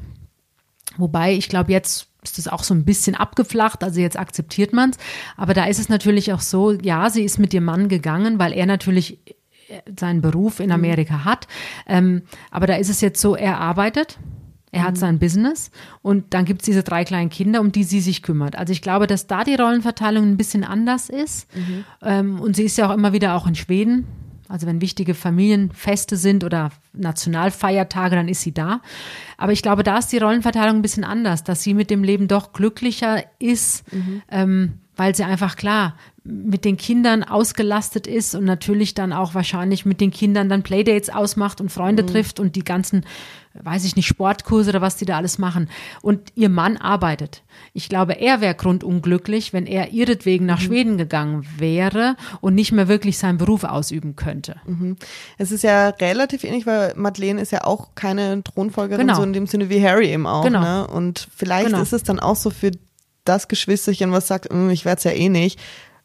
[0.98, 4.92] Wobei, ich glaube, jetzt ist das auch so ein bisschen abgeflacht, also jetzt akzeptiert man
[4.92, 4.98] es.
[5.38, 8.54] Aber da ist es natürlich auch so, ja, sie ist mit ihrem Mann gegangen, weil
[8.54, 9.20] er natürlich
[9.70, 10.74] äh, seinen Beruf in mhm.
[10.74, 11.48] Amerika hat.
[11.88, 14.20] Ähm, aber da ist es jetzt so, er arbeitet.
[14.72, 15.00] Er hat mhm.
[15.00, 15.72] sein Business
[16.04, 18.56] und dann gibt es diese drei kleinen Kinder, um die sie sich kümmert.
[18.56, 21.48] Also ich glaube, dass da die Rollenverteilung ein bisschen anders ist.
[21.56, 21.86] Mhm.
[22.04, 24.06] Ähm, und sie ist ja auch immer wieder auch in Schweden
[24.50, 28.82] also wenn wichtige Familienfeste sind oder Nationalfeiertage, dann ist sie da.
[29.38, 32.28] Aber ich glaube, da ist die Rollenverteilung ein bisschen anders, dass sie mit dem Leben
[32.28, 34.22] doch glücklicher ist, mhm.
[34.30, 39.86] ähm, weil sie einfach klar mit den Kindern ausgelastet ist und natürlich dann auch wahrscheinlich
[39.86, 42.08] mit den Kindern dann Playdates ausmacht und Freunde mhm.
[42.08, 43.06] trifft und die ganzen,
[43.54, 45.70] weiß ich nicht, Sportkurse oder was die da alles machen.
[46.02, 47.44] Und ihr Mann arbeitet.
[47.74, 50.66] Ich glaube, er wäre grundunglücklich, wenn er ihretwegen nach mhm.
[50.66, 54.58] Schweden gegangen wäre und nicht mehr wirklich seinen Beruf ausüben könnte.
[54.66, 54.98] Mhm.
[55.38, 59.18] Es ist ja relativ ähnlich, weil Madeleine ist ja auch keine Thronfolgerin, genau.
[59.18, 60.44] so in dem Sinne wie Harry eben auch.
[60.44, 60.62] Genau.
[60.62, 60.88] Ne?
[60.88, 61.82] Und vielleicht genau.
[61.82, 62.72] ist es dann auch so für
[63.26, 65.60] das Geschwisterchen, was sagt, hm, ich werde es ja eh nicht,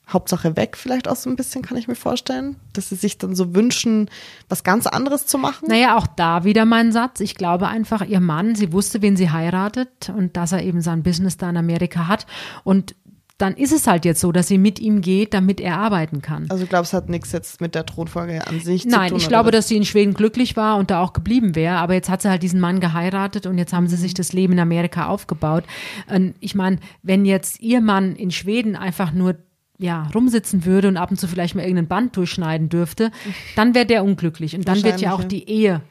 [0.09, 3.35] Hauptsache weg vielleicht auch so ein bisschen, kann ich mir vorstellen, dass sie sich dann
[3.35, 4.11] so wünschen,
[4.49, 5.67] was ganz anderes zu machen.
[5.69, 7.21] Naja, auch da wieder mein Satz.
[7.21, 11.03] Ich glaube einfach, ihr Mann, sie wusste, wen sie heiratet und dass er eben sein
[11.03, 12.27] Business da in Amerika hat
[12.65, 12.95] und
[13.39, 16.47] dann ist es halt jetzt so, dass sie mit ihm geht, damit er arbeiten kann.
[16.51, 19.01] Also du glaubst, es hat nichts jetzt mit der Thronfolge an sich Nein, zu tun?
[19.01, 21.77] Nein, ich glaube, dass sie in Schweden glücklich war und da auch geblieben wäre.
[21.77, 24.53] Aber jetzt hat sie halt diesen Mann geheiratet und jetzt haben sie sich das Leben
[24.53, 25.65] in Amerika aufgebaut.
[26.09, 29.37] Und ich meine, wenn jetzt ihr Mann in Schweden einfach nur
[29.79, 33.11] ja, rumsitzen würde und ab und zu vielleicht mal irgendein Band durchschneiden dürfte,
[33.57, 34.55] dann wäre der unglücklich.
[34.55, 35.83] Und dann wird ja auch die Ehe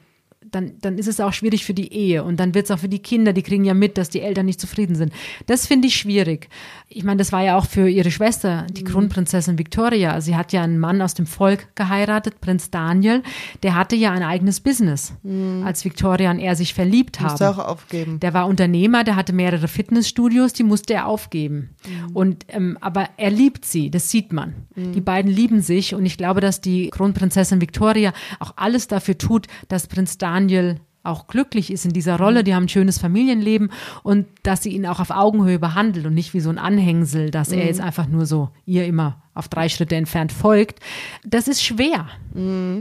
[0.54, 2.88] dann, dann ist es auch schwierig für die Ehe und dann wird es auch für
[2.88, 5.12] die Kinder, die kriegen ja mit, dass die Eltern nicht zufrieden sind.
[5.46, 6.48] Das finde ich schwierig.
[6.88, 8.88] Ich meine, das war ja auch für ihre Schwester, die mhm.
[8.88, 10.20] Kronprinzessin Victoria.
[10.20, 13.22] Sie hat ja einen Mann aus dem Volk geheiratet, Prinz Daniel.
[13.62, 15.64] Der hatte ja ein eigenes Business, mhm.
[15.64, 17.30] als Victoria und er sich verliebt haben.
[17.30, 18.20] Musste auch aufgeben.
[18.20, 21.70] Der war Unternehmer, der hatte mehrere Fitnessstudios, die musste er aufgeben.
[21.86, 22.16] Mhm.
[22.16, 24.54] Und, ähm, aber er liebt sie, das sieht man.
[24.76, 24.92] Mhm.
[24.92, 29.48] Die beiden lieben sich und ich glaube, dass die Kronprinzessin Victoria auch alles dafür tut,
[29.68, 33.70] dass Prinz Daniel Daniel auch glücklich ist in dieser Rolle, die haben ein schönes Familienleben
[34.02, 37.50] und dass sie ihn auch auf Augenhöhe behandelt und nicht wie so ein Anhängsel, dass
[37.50, 37.58] mhm.
[37.58, 40.80] er jetzt einfach nur so ihr immer auf drei Schritte entfernt folgt.
[41.24, 42.06] Das ist schwer.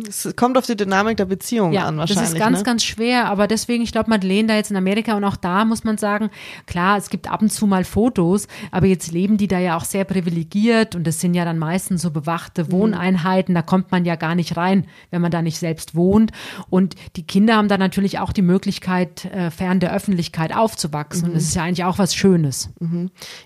[0.07, 2.33] Es kommt auf die Dynamik der Beziehung Ja, an das wahrscheinlich.
[2.33, 2.63] ist ganz, ne?
[2.63, 3.25] ganz schwer.
[3.25, 6.29] Aber deswegen, ich glaube, Madeleine da jetzt in Amerika und auch da muss man sagen,
[6.65, 9.85] klar, es gibt ab und zu mal Fotos, aber jetzt leben die da ja auch
[9.85, 12.13] sehr privilegiert und das sind ja dann meistens so Mhm.
[12.13, 13.53] bewachte Wohneinheiten.
[13.53, 16.31] Da kommt man ja gar nicht rein, wenn man da nicht selbst wohnt.
[16.69, 21.23] Und die Kinder haben da natürlich auch die Möglichkeit, äh, fern der Öffentlichkeit aufzuwachsen.
[21.23, 21.29] Mhm.
[21.29, 22.69] Und das ist ja eigentlich auch was Schönes.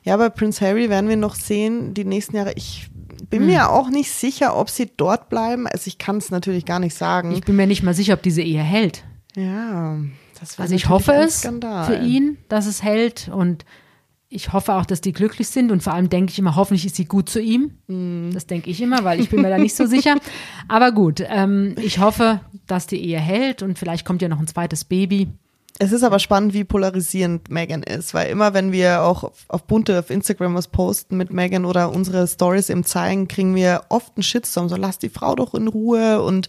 [0.04, 2.54] Ja, bei Prince Harry werden wir noch sehen, die nächsten Jahre.
[2.56, 2.90] Ich
[3.30, 3.48] bin Hm.
[3.48, 5.68] mir auch nicht sicher, ob sie dort bleiben.
[5.68, 7.32] Also ich kann es natürlich gar nicht sagen.
[7.32, 9.04] Ich bin mir nicht mal sicher, ob diese Ehe hält.
[9.36, 9.98] ja,
[10.40, 11.86] das wäre Also ich hoffe es Skandal.
[11.86, 13.66] für ihn, dass es hält und
[14.30, 16.96] ich hoffe auch, dass die glücklich sind und vor allem denke ich immer, hoffentlich ist
[16.98, 17.72] sie gut zu ihm.
[17.88, 18.32] Mhm.
[18.34, 20.16] Das denke ich immer, weil ich bin mir da nicht so sicher.
[20.68, 24.48] Aber gut, ähm, ich hoffe, dass die Ehe hält und vielleicht kommt ja noch ein
[24.48, 25.30] zweites Baby.
[25.80, 30.00] Es ist aber spannend, wie polarisierend Megan ist, weil immer, wenn wir auch auf, Bunte
[30.00, 34.24] auf Instagram was posten mit Megan oder unsere Stories im zeigen, kriegen wir oft einen
[34.24, 36.48] Shitstorm, so lass die Frau doch in Ruhe und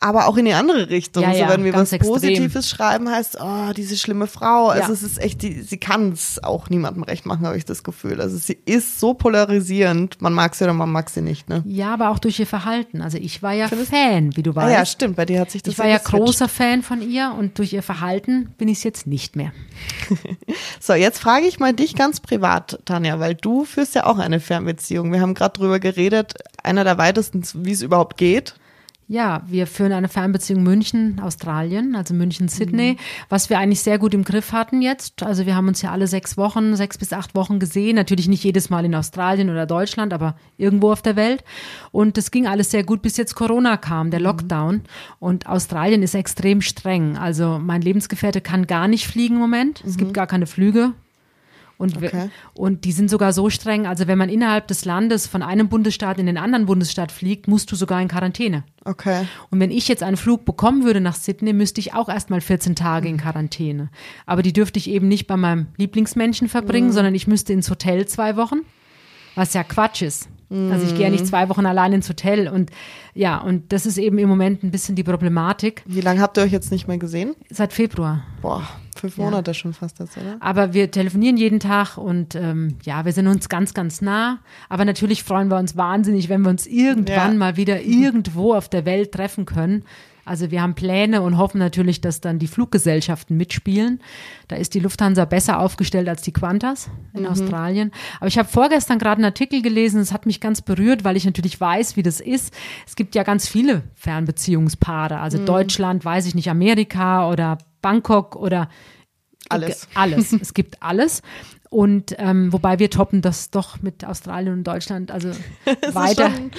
[0.00, 1.24] aber auch in die andere Richtung.
[1.24, 2.12] Ja, so, wenn wir was extrem.
[2.12, 4.68] Positives schreiben, heißt, oh, diese schlimme Frau.
[4.68, 4.94] Also Ja.
[4.94, 8.20] es ist echt, die, sie kann es auch niemandem recht machen, habe ich das Gefühl.
[8.20, 11.64] Also sie ist so polarisierend, man mag sie oder man mag sie nicht, ne?
[11.66, 13.02] Ja, aber auch durch ihr Verhalten.
[13.02, 14.72] Also ich war ja Fan, wie du Ah weißt.
[14.74, 17.58] ja, stimmt, bei dir hat sich das ich war ja großer Fan von ihr und
[17.58, 19.52] durch ihr Verhalten bin ich es jetzt nicht mehr.
[20.80, 24.40] So, jetzt frage ich mal dich ganz privat, Tanja, weil du führst ja auch eine
[24.40, 25.12] Fernbeziehung.
[25.12, 28.54] Wir haben gerade drüber geredet, einer der weitesten, wie es überhaupt geht.
[29.10, 32.98] Ja, wir führen eine Fernbeziehung München, Australien, also München, Sydney,
[33.30, 35.22] was wir eigentlich sehr gut im Griff hatten jetzt.
[35.22, 37.96] Also wir haben uns ja alle sechs Wochen, sechs bis acht Wochen gesehen.
[37.96, 41.42] Natürlich nicht jedes Mal in Australien oder Deutschland, aber irgendwo auf der Welt.
[41.90, 44.82] Und das ging alles sehr gut, bis jetzt Corona kam, der Lockdown.
[45.20, 47.16] Und Australien ist extrem streng.
[47.16, 49.82] Also mein Lebensgefährte kann gar nicht fliegen im Moment.
[49.86, 50.92] Es gibt gar keine Flüge.
[51.78, 52.28] Und, Okay.
[52.54, 56.18] und die sind sogar so streng, also wenn man innerhalb des Landes von einem Bundesstaat
[56.18, 58.64] in den anderen Bundesstaat fliegt, musst du sogar in Quarantäne.
[58.84, 59.26] Okay.
[59.50, 62.74] Und wenn ich jetzt einen Flug bekommen würde nach Sydney, müsste ich auch erstmal 14
[62.74, 63.90] Tage in Quarantäne.
[64.26, 68.06] Aber die dürfte ich eben nicht bei meinem Lieblingsmenschen verbringen, sondern ich müsste ins Hotel
[68.08, 68.62] zwei Wochen,
[69.36, 70.28] was ja Quatsch ist.
[70.50, 72.70] Also ich gehe ja nicht zwei Wochen allein ins Hotel und
[73.14, 76.42] ja, und das ist eben im Moment ein bisschen die Problematik Wie lange habt ihr
[76.44, 77.34] euch jetzt nicht mehr gesehen?
[77.50, 78.22] seit Februar.
[78.40, 78.62] Boah,
[78.96, 80.36] fünf Monate schon fast jetzt, oder?
[80.40, 84.38] Aber wir telefonieren jeden Tag und ähm, ja, wir sind uns ganz, ganz nah.
[84.70, 87.38] Aber natürlich freuen wir uns wahnsinnig, wenn wir uns irgendwann Ja.
[87.38, 89.84] mal wieder irgendwo auf der Welt treffen können.
[90.28, 94.00] Also wir haben Pläne und hoffen natürlich, dass dann die Fluggesellschaften mitspielen.
[94.46, 97.92] Da ist die Lufthansa besser aufgestellt als die Qantas in Australien.
[98.18, 101.24] Aber ich habe vorgestern gerade einen Artikel gelesen, es hat mich ganz berührt, weil ich
[101.24, 102.52] natürlich weiß, wie das ist.
[102.86, 105.18] Es gibt ja ganz viele Fernbeziehungspaare.
[105.18, 108.68] Also Deutschland, weiß ich nicht, Amerika oder Bangkok oder
[109.48, 109.88] Alles.
[109.94, 110.32] alles.
[110.40, 111.22] es gibt alles.
[111.70, 115.10] Und ähm, wobei wir toppen das doch mit Australien und Deutschland.
[115.10, 115.30] Also
[115.92, 116.56] weiter gibt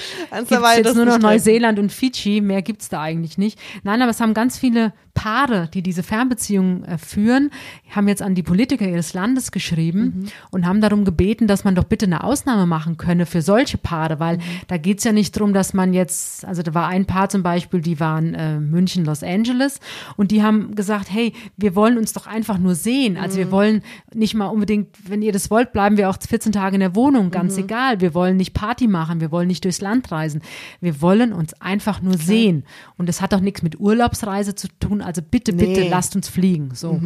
[0.52, 1.19] es jetzt nur noch.
[1.19, 2.41] Neuseeland und Fidschi.
[2.41, 3.60] Mehr gibt's da eigentlich nicht.
[3.84, 7.50] Nein, aber es haben ganz viele Paare, die diese Fernbeziehungen äh, führen,
[7.89, 10.26] haben jetzt an die Politiker ihres Landes geschrieben Mhm.
[10.52, 14.19] und haben darum gebeten, dass man doch bitte eine Ausnahme machen könne für solche Paare,
[14.22, 14.41] weil Mhm.
[14.67, 17.82] da geht's ja nicht drum, dass man jetzt, also da war ein Paar zum Beispiel,
[17.82, 19.80] die waren äh, München, Los Angeles
[20.15, 23.17] und die haben gesagt, hey, wir wollen uns doch einfach nur sehen.
[23.17, 23.39] Also Mhm.
[23.39, 23.82] wir wollen
[24.13, 27.31] nicht mal unbedingt, wenn ihr das wollt, bleiben wir auch 14 Tage in der Wohnung,
[27.31, 27.63] ganz Mhm.
[27.63, 28.01] egal.
[28.01, 30.41] Wir wollen nicht Party machen, wir wollen nicht durchs Land reisen.
[30.81, 32.63] Wir wollen uns einfach nur sehen.
[32.97, 35.01] Und das hat doch nichts mit Urlaubsreise zu tun.
[35.01, 35.65] Also bitte, Nee.
[35.75, 36.71] bitte lasst uns fliegen.
[36.73, 36.99] So.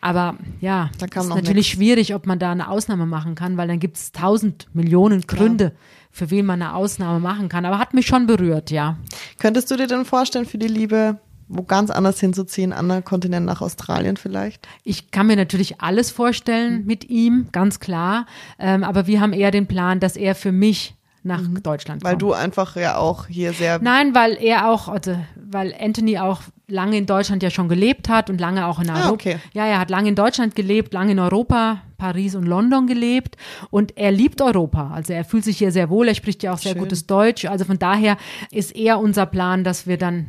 [0.00, 3.80] Aber ja, Da ist natürlich schwierig, ob man da eine Ausnahme machen kann, weil dann
[3.80, 5.72] gibt es tausend Millionen Gründe,
[6.10, 7.64] für wen man eine Ausnahme machen kann.
[7.64, 8.96] Aber hat mich schon berührt, ja.
[9.38, 13.60] Könntest du dir denn vorstellen, für die Liebe wo ganz anders hinzuziehen, anderen Kontinent nach
[13.60, 14.68] Australien vielleicht?
[14.84, 18.26] Ich kann mir natürlich alles vorstellen mit ihm, ganz klar.
[18.58, 22.22] Ähm, aber wir haben eher den Plan, dass er für mich nach Deutschland Weil kommt.
[22.22, 26.96] du einfach ja auch hier sehr Nein, weil er auch, also, weil Anthony auch lange
[26.96, 29.08] in Deutschland ja schon gelebt hat und lange auch in Europa.
[29.08, 29.36] Ah, okay.
[29.52, 33.36] Ja, er hat lange in Deutschland gelebt, lange in Europa, Paris und London gelebt
[33.70, 34.90] und er liebt Europa.
[34.92, 36.82] Also er fühlt sich hier sehr wohl, er spricht ja auch sehr Schön.
[36.82, 37.46] gutes Deutsch.
[37.46, 38.16] Also von daher
[38.50, 40.26] ist eher unser Plan, dass wir dann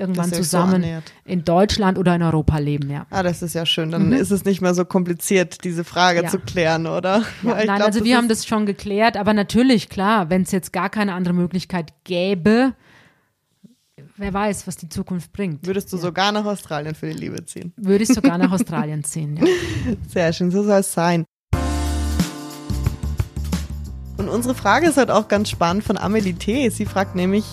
[0.00, 1.12] irgendwann so zusammen annähert.
[1.24, 3.06] in Deutschland oder in Europa leben, ja.
[3.10, 3.90] Ah, das ist ja schön.
[3.90, 6.24] Dann ist es nicht mehr so kompliziert, diese Frage Mhm.
[6.24, 6.30] Ja.
[6.30, 7.18] zu klären, oder?
[7.42, 10.72] Ja, nein, glaub, also wir haben das schon geklärt, aber natürlich, klar, wenn es jetzt
[10.72, 12.72] gar keine andere Möglichkeit gäbe,
[14.16, 15.66] wer weiß, was die Zukunft bringt.
[15.66, 17.72] Würdest du sogar nach Australien für die Liebe ziehen?
[17.76, 19.36] Würde ich sogar nach Australien ziehen.
[19.36, 19.44] Ja.
[20.08, 21.24] Sehr schön, so soll es sein.
[24.16, 26.68] Und unsere Frage ist halt auch ganz spannend von Amelie T.
[26.68, 27.44] Sie fragt nämlich,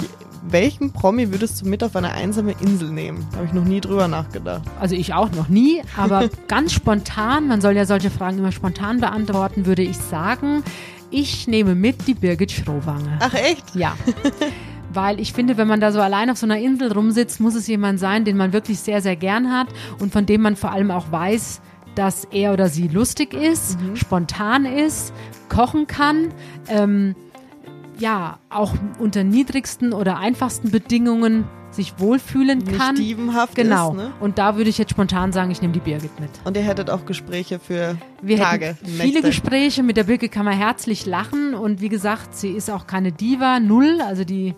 [0.51, 3.25] welchen Promi würdest du mit auf eine einsame Insel nehmen?
[3.31, 4.63] Da habe ich noch nie drüber nachgedacht.
[4.79, 8.99] Also ich auch noch nie, aber ganz spontan, man soll ja solche Fragen immer spontan
[8.99, 10.63] beantworten, würde ich sagen,
[11.09, 13.17] Ich nehme mit die Birgit Schrowange.
[13.21, 13.75] Ach echt?
[13.75, 13.95] Ja.
[14.93, 17.67] Weil ich finde, wenn man da so allein auf so einer Insel rumsitzt, muss es
[17.67, 19.67] jemand sein, den man wirklich sehr, sehr gern hat
[19.99, 21.61] und von dem man vor allem auch weiß,
[21.95, 23.95] dass er oder sie lustig ist, mhm.
[23.95, 25.13] spontan ist,
[25.49, 26.29] kochen kann,
[26.67, 27.15] ähm,
[27.99, 32.95] ja, auch unter niedrigsten oder einfachsten Bedingungen sich wohlfühlen kann.
[32.95, 33.91] Nicht diebenhaft genau.
[33.91, 34.13] ist, ne?
[34.19, 36.29] Und da würde ich jetzt spontan sagen, ich nehme die Birgit mit.
[36.43, 38.77] Und ihr hättet auch Gespräche für Wir Tage.
[38.83, 39.21] Viele Nächte.
[39.21, 39.83] Gespräche.
[39.83, 41.53] Mit der Birgit kann man herzlich lachen.
[41.53, 43.99] Und wie gesagt, sie ist auch keine Diva, null.
[44.01, 44.55] Also die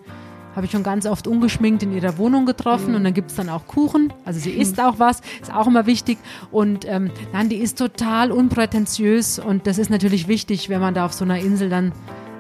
[0.56, 2.90] habe ich schon ganz oft ungeschminkt in ihrer Wohnung getroffen.
[2.90, 2.96] Mhm.
[2.96, 4.14] Und dann gibt es dann auch Kuchen.
[4.26, 6.18] Also sie isst auch was, ist auch immer wichtig.
[6.52, 9.40] Und ähm, dann, die ist total unprätentiös.
[9.40, 11.92] Und das ist natürlich wichtig, wenn man da auf so einer Insel dann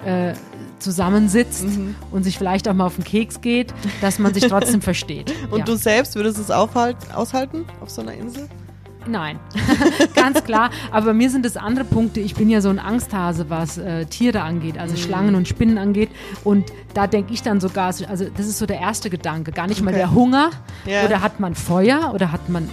[0.06, 0.34] äh,
[0.80, 1.96] zusammensitzt mhm.
[2.12, 5.34] und sich vielleicht auch mal auf den Keks geht, dass man sich trotzdem versteht.
[5.52, 5.66] Und ja.
[5.66, 8.48] du selbst würdest es aufhalten, aushalten auf so einer Insel?
[9.08, 9.40] Nein,
[10.16, 10.72] ganz klar.
[10.92, 12.20] Aber bei mir sind es andere Punkte.
[12.20, 15.00] Ich bin ja so ein Angsthase, was äh, Tiere angeht, also mhm.
[15.00, 16.10] Schlangen und Spinnen angeht.
[16.44, 19.52] Und da denke ich dann sogar, also das ist so der erste Gedanke.
[19.52, 19.86] Gar nicht okay.
[19.86, 20.52] mal der Hunger
[20.86, 21.06] yeah.
[21.06, 22.70] oder hat man Feuer oder hat man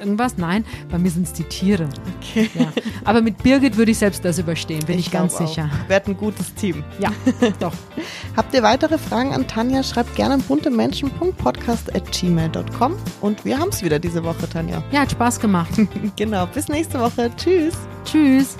[0.00, 0.36] irgendwas.
[0.36, 1.88] Nein, bei mir sind es die Tiere.
[2.18, 2.50] Okay.
[2.54, 2.72] Ja.
[3.04, 5.70] Aber mit Birgit würde ich selbst das überstehen, bin ich, ich ganz sicher.
[5.72, 5.88] Auch.
[5.88, 6.82] Wird ein gutes Team.
[6.98, 7.12] Ja,
[7.60, 7.74] doch.
[8.36, 9.82] Habt ihr weitere Fragen an Tanja?
[9.82, 14.82] Schreibt gerne buntemenschen.podcast.gmail.com und wir haben es wieder diese Woche, Tanja.
[14.90, 15.70] Ja, hat Spaß gemacht.
[16.16, 17.30] genau, bis nächste Woche.
[17.36, 17.74] Tschüss.
[18.04, 18.56] Tschüss.